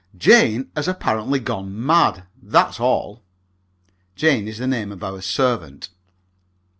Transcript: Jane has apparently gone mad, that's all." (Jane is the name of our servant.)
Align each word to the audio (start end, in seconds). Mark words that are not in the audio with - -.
Jane 0.17 0.71
has 0.75 0.87
apparently 0.87 1.39
gone 1.39 1.85
mad, 1.85 2.23
that's 2.41 2.79
all." 2.79 3.21
(Jane 4.15 4.47
is 4.47 4.57
the 4.57 4.65
name 4.65 4.91
of 4.91 5.03
our 5.03 5.21
servant.) 5.21 5.89